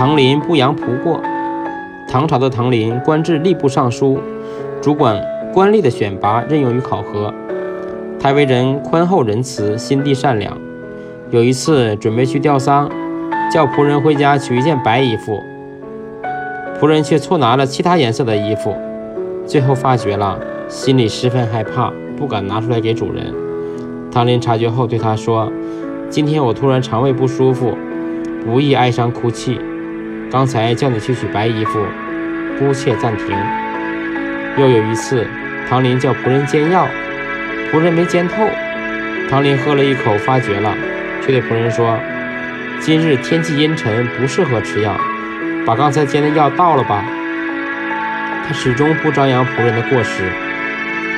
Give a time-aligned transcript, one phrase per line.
[0.00, 1.20] 唐林不扬仆过。
[2.08, 4.18] 唐朝的唐林官至吏部尚书，
[4.80, 5.22] 主管
[5.52, 7.30] 官吏的选拔、任用与考核。
[8.18, 10.56] 他为人宽厚仁慈，心地善良。
[11.28, 12.90] 有一次准备去吊丧，
[13.52, 15.38] 叫仆人回家取一件白衣服，
[16.80, 18.74] 仆人却错拿了其他颜色的衣服，
[19.44, 23.34] 最后发觉了，心里十分害怕，不敢拿出来给主人。
[24.10, 25.52] 唐林察觉后对他说
[26.08, 27.76] ：“今天我突然肠胃不舒服，
[28.46, 29.60] 不宜哀伤哭泣。
[30.30, 31.84] 刚才叫你去取白衣服，
[32.58, 33.26] 姑且暂停。”
[34.56, 35.26] 又有一次，
[35.68, 36.86] 唐林叫仆人煎药，
[37.72, 38.48] 仆人没煎透，
[39.28, 40.72] 唐林喝了一口，发觉了。
[41.22, 41.98] 却对仆人说
[42.80, 44.96] ：“今日天气阴沉，不适合吃药，
[45.66, 47.04] 把刚才煎的药倒了吧。”
[48.46, 50.24] 他始终不张扬仆人的过失。